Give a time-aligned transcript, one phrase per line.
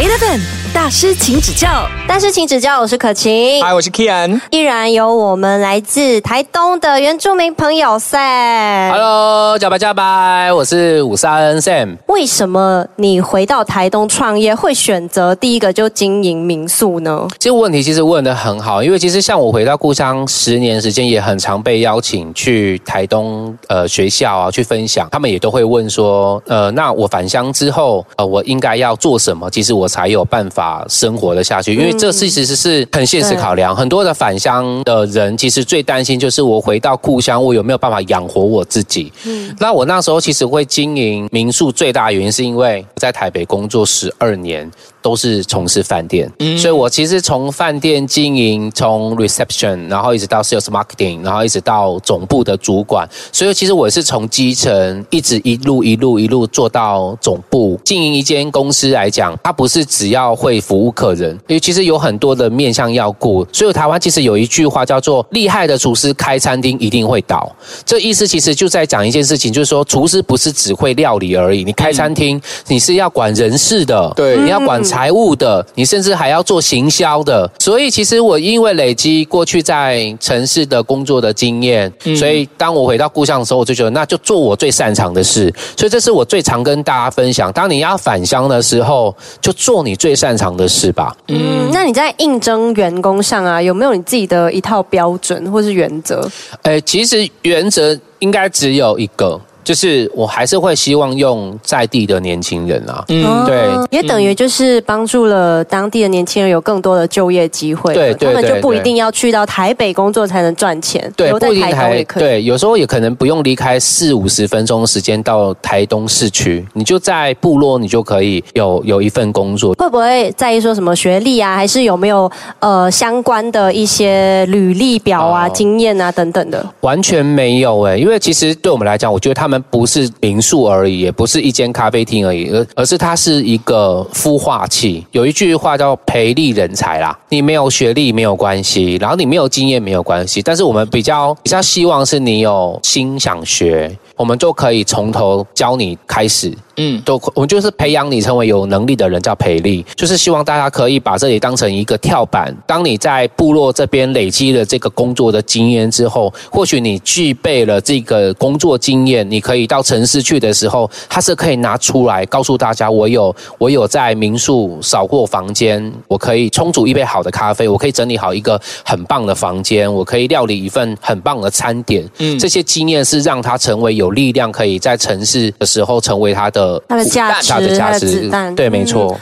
[0.00, 0.59] 8 FM.
[0.72, 1.68] 大师，请指教。
[2.06, 2.80] 大师，请指教。
[2.80, 4.40] 我是可晴，嗨，我是 Kian。
[4.50, 8.92] 依然有我们来自台东的原住民朋友 Sam。
[8.92, 11.96] Hello，加白加白，我是五三 Sam。
[12.06, 17.26] 为什么你回到台东创业会选择第一个就经营民宿呢？
[17.38, 33.74] 这个问题其实问的很好，因为其实像我回到故乡十年时间，也很常被邀请去台东呃学校啊去分享，他们也都会问说，呃，那我返乡之后，呃，我应该要做什么，其实我才有办法生活的下去，因为这其实是很现实考量。
[33.74, 39.12] 很多的返乡的人，其实最担心就是我回到故乡，我有没有办法养活我自己？
[39.24, 44.70] 嗯，那我那时候其实会经营民宿，最大的原因是因为我在台北工作十二年。
[45.02, 57.80] 都是从事饭店，嗯所以我其实从饭店经营，从 reception，然后一直到 sales marketing，然后一直到总部的主管，所以其实我是从基层一直一路一路一路做到总部。
[57.82, 63.46] 经营一间公司来讲，它不是只要会服务客人，因为其实有很多的面向要顾。
[63.52, 74.80] 所以台湾其实有一句话叫做“厉害的厨师开餐厅一定会倒”，这意思其实就在讲一件事情，就是说厨师不是只会料理而已，你开餐厅你是要管人事的，对你要管。
[74.82, 85.52] 财务的，你甚至还要做行销的，所以其实我因为累积过去在城市的工作的经验，所以当我回到故乡的时候，我就觉得那就做我最擅长的事。
[85.76, 91.14] 所以这是我最常跟大家分享：当你要返乡的时候，就做你最擅长的事吧。
[91.28, 96.26] 嗯，那你在应征员工上啊，有没有你自己的一套标准或是原则？
[96.62, 99.40] 诶，其实原则应该只有一个。
[99.62, 119.74] 就是我还是会希望用在地的年轻人啊，嗯，对，也等于就是帮助了当地的年轻人有更多的就业机会，对，他们就不一定要去到台北工作才能赚钱，对，不一定台对，有时候也可能不用离开四五十分钟时间到台东市区，你就在部落，你就可以有有一份工作。
[119.74, 126.64] 会不会在意说什么学历啊，还是有没有呃相关的一些履历表啊、哦、经验啊等等的？
[126.80, 129.60] 完全没有哎，因为其实对我们来讲，我觉得他们。
[129.70, 135.06] 不是民宿而已，也不是一间咖啡厅而已，而而是它是一个孵化器。
[135.12, 146.52] 有一句话叫“培力人才”啦，你没有学历没有关系，然后你没有经验没有关系，但是我们比较比较希望是你有心想学，我们就可以从头教你开始。
[146.76, 152.54] 嗯，都我们就是培养你成为有能力的人，叫培力，就是希望大家可以把这里当成一个跳板。
[152.66, 172.08] 当你在部落这边累积了这个工作的经验之后，或许你具备了这个工作经验，你可以到城市去的时候，他是可以拿出来告诉大家，我有我有在民宿扫过房间，我可以冲煮一杯好的咖啡，我可以整理好一个很棒的房间，我可以料理一份很棒的餐点。
[172.18, 176.59] 嗯，这些经验是让他成为有力量，可以在城市的时候成为他的。
[176.88, 179.18] 它的价值，它的价值，对，没错。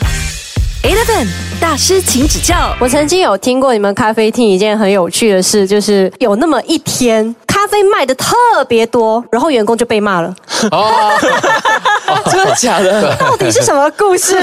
[0.82, 1.26] Eleven
[1.60, 2.72] 大师，请指教。
[2.78, 8.32] 我曾经有听过你们咖啡厅一件很有趣的事，就是有那么一天，咖啡卖的特
[8.68, 10.34] 别多，然后员工就被骂了。
[10.70, 11.12] 哦，
[12.30, 13.14] 真的假的？
[13.16, 14.36] 到底是什么故事？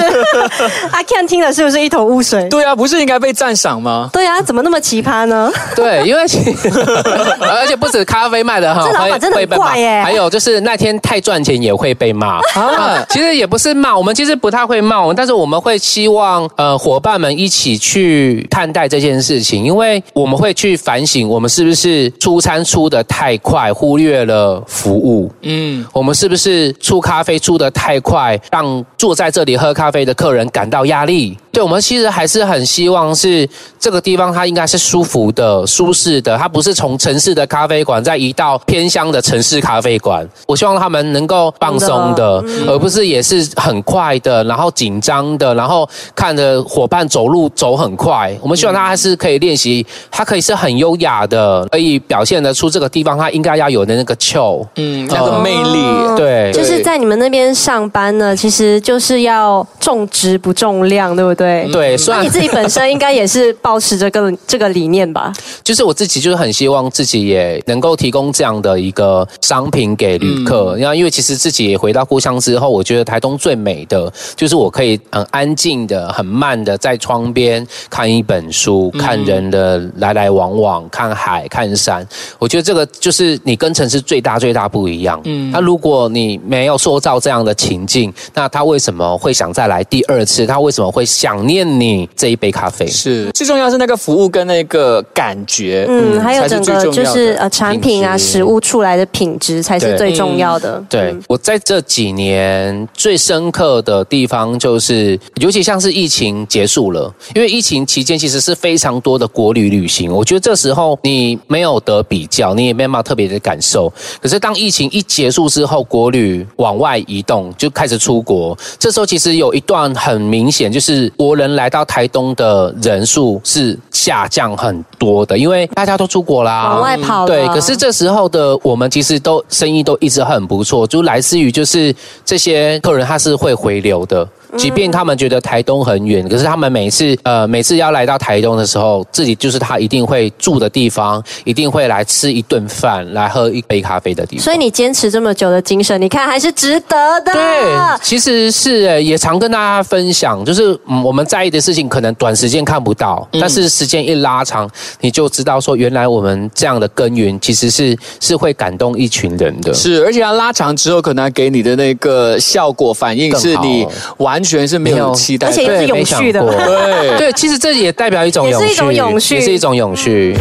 [0.92, 2.48] 阿 Ken 听了是不是一头雾水？
[2.48, 4.08] 对啊，不是应该被赞赏吗？
[4.12, 5.50] 对啊，怎么那么奇葩呢？
[5.74, 6.22] 对，因为
[7.40, 10.02] 而且不止咖啡卖的哈，这老板真的很怪耶。
[10.02, 13.04] 还有就是那天太赚钱也会被骂啊。
[13.10, 25.30] 其实也不是骂，我们其实不太会骂，但是我们会希望呃伙伴们一起去看待这件事情，因为我们会去反省，我们是不是出餐出的太快，忽略了服务。
[25.42, 31.36] 嗯，我们是不是出咖啡出的太快，让坐在这里喝咖啡的客人感到压力？
[31.56, 33.48] 对，我们其实还是很希望是
[33.80, 40.28] 这个地方，它应该是舒服的、舒适的，它不是从城市的咖啡馆再移到偏乡的城市咖啡馆。
[40.46, 48.36] 我希望他们能够放松的，嗯、而不是也是很快的，然后紧张的，然后看着伙伴走路走很快。
[48.42, 55.78] 我们希望他还是可以练习，他可以是很优雅的，可以表现得出这个地方他应该要有的那个 chill，嗯，那个魅力。
[55.86, 61.45] 哦、对，就是在你们那边上班呢，其实就是要重质不重量，对不对？
[61.46, 65.32] 对，对，所以你自己本身应该也是保持这个这个理念吧？
[65.62, 70.76] 就是我自己就是很希望自己也能够提供这样的一个商品给旅客。
[70.76, 82.04] 然后、嗯，因为其实自己也回到故乡之后，我觉得台东最美的就是我可以很安静的、很慢的在窗边看一本书，看人的来来往往，看海、看山。
[82.40, 85.20] 我觉得这个就是你跟城市最大最大不一样。
[85.24, 90.44] 嗯，那如果你没有塑造这样的情境，那他为什么会想再来第二次？
[90.44, 91.35] 他为什么会想？
[91.36, 92.86] 想念你这一杯咖啡。
[92.86, 100.82] 是最重要是那个服务跟那个感觉，嗯，还有整个就是呃产品啊、食物出来的品质才是最重要的。
[100.88, 113.92] 对、我在这几年最深刻的地方，就是尤其像是疫情结束了，因为疫情期间其实是非常多的国旅旅行，我觉得这时候你没有得比较，你也没办法特别的感受。
[114.22, 131.92] 可是当疫情一结束之后，国旅往外移动，就开始出国，这时候其实有一段很明显，就是国人来到台东的人数是下降很多的，因为大家都出国啦，往外跑了对，可是这时候的我们其实都生意都一直很不错，就来自于就是
[132.24, 134.26] 这些客人他是会回流的。
[134.56, 144.44] 即便他们觉得台东很远，可是他们每次呃每次要来到台东的时候，自己就是他一定会住的地方，一定会来吃一顿饭，来喝一杯咖啡的地方。
[144.44, 147.32] 所以你坚持这么久的精神，你看还是值得的。
[147.32, 154.68] 对，其实是诶，也常跟大家分享，就是嗯，我们在意的事情可能短时间看不到，但是时间一拉长，
[155.00, 159.72] 你就知道说，原来我们这样的耕耘其实是是会感动一群人的。
[159.74, 163.86] 是，而且它拉长之后，可能给你的那个效果反应是你
[164.18, 166.40] 完全是没有期待，而且又是对永续的。
[166.40, 169.34] 对 对，其实这也代表一种永续，也是一种永续。
[169.34, 170.34] 也是一种永续。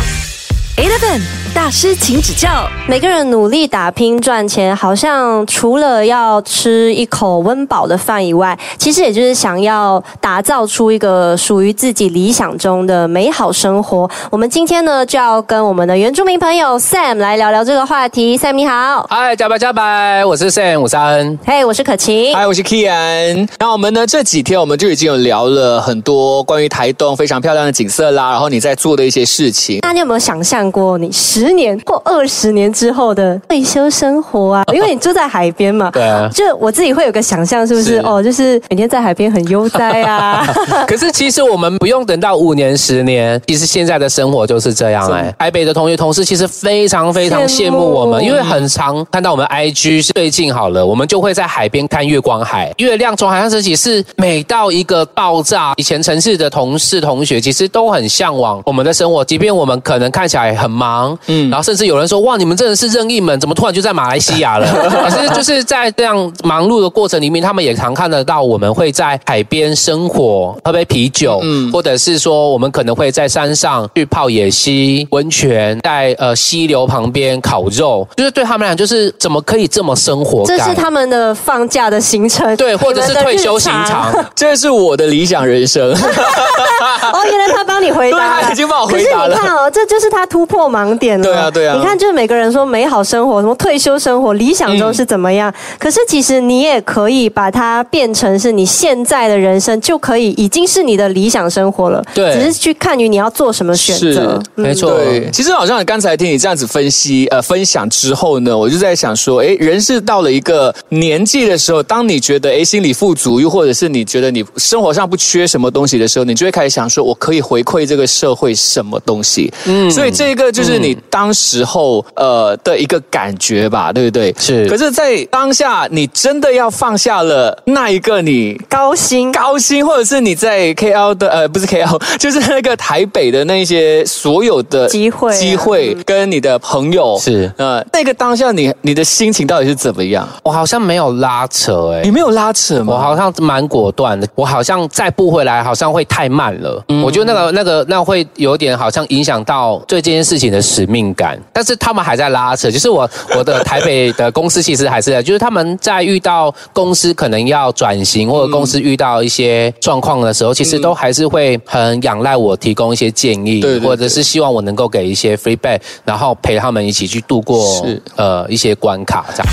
[0.77, 1.21] Eleven
[1.53, 2.67] 大师，请指教。
[2.85, 14.07] 每个人努力打拼赚钱，好像除了要吃一口温饱的饭以外，其实也就是想要打造出一个属于自己理想中的美好生活。
[14.29, 18.37] 我们今天呢，就要跟我们的原住民朋友 Sam 来聊聊这个话题。
[18.37, 21.39] Sam 你好，嗨，加白加白，我是 Sam 五三。
[21.45, 22.35] 嘿、我是可晴。
[22.35, 23.47] 嗨，我是 Kian。
[23.59, 29.79] 那我们呢这几天我们就已经有聊了很多关于台东非常漂亮的景色啦，然后你在做的一些事情。
[29.81, 34.63] 那你有没有想象过你十年或二十年之后的退休生活啊？
[34.73, 35.91] 因为你住在海边嘛。
[35.91, 37.85] 对啊，就我自己会有个想象，是不是？
[37.85, 40.45] 是哦，就是每天在海边很悠哉啊。
[40.87, 55.73] 可是其实我们不用等到五年、十年，其实现在的生活就是这样哎、台北的同学同事其实非常非常羡慕我们，因为很常看到我们 IG 是最近好了，我们就会在海边看月光海，月亮从海上升起是美到一个爆炸。
[55.77, 64.67] 以前城市的同事同学其实都很向往我们的生活，即便我们可能看起来很忙，嗯，然后甚至有人说哇，你们真的是任意门，怎么突然就在马来西亚了？
[64.89, 80.43] 可是就是在这样忙碌的过程里面，他们也常看得到我们会在海边生活，喝杯啤酒，嗯，或者是说我们可能会在山上去泡野溪温泉，在呃溪流旁边烤肉，就是对他们俩就是怎么可以这么生活？
[80.45, 83.71] 这是他们的放假的行程，对，或者是退休行。
[83.85, 83.95] 程。
[84.35, 91.23] 这是我的理想人生， 哦，原来他帮你回答了，他已经帮我回答了可是你看哦，这就是他突破盲点了。
[91.23, 95.53] 对啊对啊你看，就是每个人说美好生活，什么退休生活，理想中是怎么样？
[95.79, 102.03] 可是其实你也可以把它变成是你现在的人生，就可以已经是你的理想生活了。
[102.13, 104.41] 对只是去看于你要做什么选择。
[104.57, 119.51] 嗯没错，对，其实好像刚才听你这样子分析呃分享之后呢，我就在想说，哎，人是到了一个年纪的时候，当你觉得哎心理富足，又或者是你觉得你生活上不缺什么东西的时候，你就会开始想说，我可以回馈这个社会什么东西。
[119.65, 124.33] 嗯，所以这个就是你当时候、呃的一个感觉吧，对不对？
[124.37, 140.27] 是可是，在当下你真的要放下了那一个你高薪，高薪，或者是你在 KL 的呃，不是 KL， 就是那个台北的那些所有的机会啊机会跟你的朋友是呃，那个当下你你的心情到底是怎么样？
[140.43, 142.93] 我好像没有拉扯哎、你没有拉扯吗？
[142.93, 146.83] 我好像蛮果断的，我好像再不回来，好像会太慢了。
[147.03, 151.39] 我觉得那个、那个、那会有点好像影响到对这件事情的使命感。
[151.53, 169.45] 但是他们还在拉扯，就是我我的台北的公司其实还是，就是他们在遇到公司可能要转型，或者公司遇到一些状况的时候，其实都还是会很仰赖我提供一些建议，对对对或者是希望我能够给一些 feedback，然后陪他们一起去度过呃一些关卡这样。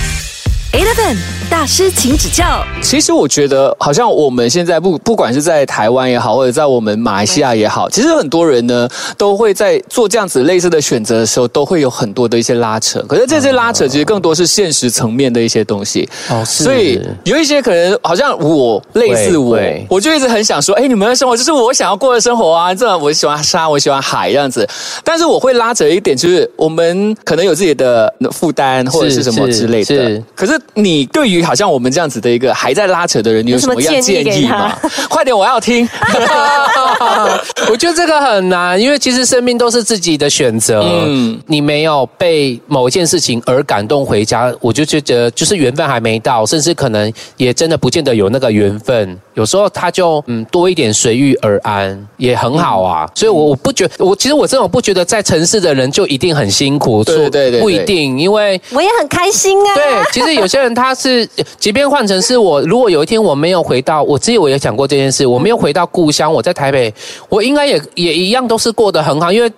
[0.73, 1.19] Eleven
[1.51, 2.65] 大师，请指教。
[2.81, 8.89] 其实我觉得，好像我们现在不不管是在台湾也好，或者在我们马来西亚也好，其实很多人呢
[9.19, 13.05] 都会在做这样子类似的选择的时候，都会有很多的一些拉扯。
[13.07, 16.09] 可是这些拉扯其实更多是现实层面的一些东西。
[16.31, 19.59] 哦，是所以有一些可能好像我类似我，
[19.91, 22.75] 我就一直很想说，哎，你们的生活就是我想要过的生活啊！
[22.75, 24.67] 这我喜欢山，我喜欢海这样子。
[25.05, 30.25] 但是我会拉扯一点，就是我们可能有自己的负担或者是什么之类的是是。
[30.35, 34.77] 可是你对于于好像我们这样子的一个还在拉扯的人，你有什么样有什么建议吗？
[35.09, 35.89] 快点，我要听。
[37.71, 40.83] 我觉得这个很难，因为其实生命都是自己的选择。
[40.83, 49.19] 嗯，你没有被某一件事情而感动回家，我就觉得就是缘分还没到，甚至可能也真的不见得有那个缘分。
[49.35, 53.09] 有时候他就嗯多一点随遇而安也很好啊。
[53.15, 59.75] 所以，我我不觉得我其实我这种不觉得在城市的人就一定很辛苦，对对对，不一定，因为我也很开心啊。
[59.75, 61.29] 对，其实有些人他是，
[61.59, 66.93] 即便换成是我，如果有一天我没有回到，我自己我也讲过这件事，我没有回到故乡，我在台北，
[67.29, 69.51] 我应该也也一样都是过得很好，因为。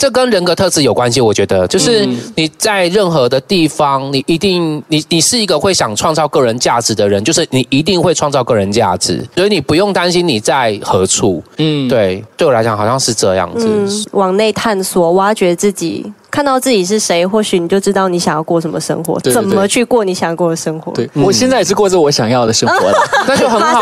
[0.00, 11.42] 这跟人格特质有关系，我觉得，就是你在任何的地方，你一定，你你是一个会想创造个人价值的人，就是你一定会创造个人价值，所以你不用担心你在何处。
[11.56, 16.12] 嗯，对，对我来讲好像是这样子，往内探索，挖掘自己。
[16.30, 20.92] 看到自己是谁，或许你就知道你想要过什么生活，怎么去过你想要过的生活。
[20.92, 23.78] 对我现在也是过着我想要的生活了， 那就很好。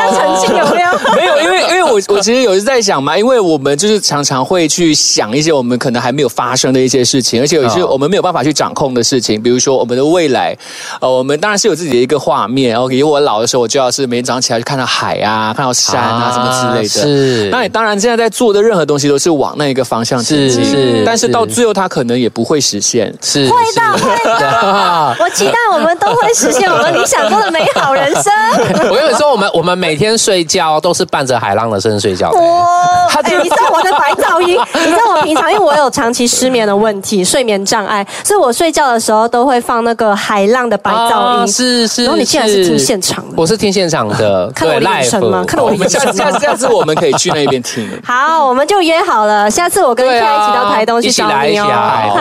[0.47, 0.87] 有没有？
[1.17, 10.57] 没有，因为因为我我其实有时在想嘛，因为我们就是常常会去想一些我们可能还没有发生的一些事情，而且有些我们没有办法去掌控的事情，比如说我们的未来。
[11.01, 16.89] 呃，我们当然是有自己的一个画面，然后以我老的时候，我就要是每天早上起来去看到海啊，看到山啊什么之类的。
[16.89, 17.49] 是。
[17.51, 21.03] 那你当然现在在做的任何东西都是往那一个方向前进，是。
[21.05, 23.11] 但是到最后，它可能也不会实现。
[23.23, 25.17] 是会的，会的。
[25.19, 28.31] 我期待我们都会实现我们理想中的美好人生。
[28.91, 32.31] 我跟你说，我们我们每天睡觉都是伴着海浪的声睡觉。
[32.33, 33.23] 哇！
[33.43, 34.61] 你知道我的白噪音？
[34.75, 41.49] 你知道我平常因为我有长期失眠的问题，睡眠障碍，所以我睡觉的时候都会放那个海浪的白噪音。
[41.49, 42.05] 是是。
[42.05, 43.35] 然后你竟然是听现场的？
[43.35, 44.53] 我是听现场的。
[44.55, 45.43] 看我的眼神吗？
[45.49, 46.13] 看我的眼神。
[46.13, 47.89] 下下次我们可以去那边听。
[48.05, 51.67] 好，我们就约好了，下次我跟 K 一起到台东去找你哦。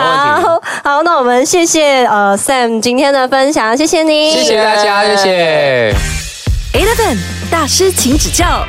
[0.06, 0.62] 好。
[0.84, 5.94] 好，那我们谢谢呃 Sam 今天的分享，谢谢你，谢谢大家，谢谢。
[6.72, 7.18] Eleven
[7.50, 8.64] 大师，请指教。